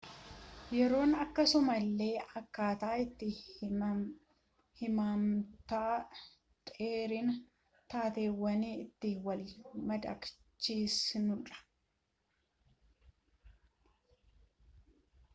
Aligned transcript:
yeroon 0.75 1.11
akkasuma 1.23 1.73
illee 1.81 2.13
akkaataa 2.39 2.93
itti 3.03 3.27
hammamtaa 4.85 5.91
dheerina 6.71 7.35
taateewwanii 7.95 8.73
itti 8.87 9.13
wal 9.29 9.45
madaalchisnudha 9.93 11.63